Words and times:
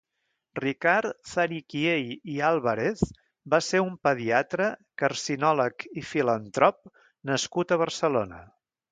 Ricard 0.59 1.11
Zariquiey 1.31 2.07
i 2.35 2.37
Álvarez 2.47 3.03
va 3.53 3.59
ser 3.65 3.81
un 3.87 3.91
pediatre, 4.07 4.69
carcinòleg 5.01 5.85
i 6.03 6.05
filantrop 6.13 6.81
nascut 7.33 7.75
a 7.75 7.79
Barcelona. 7.83 8.41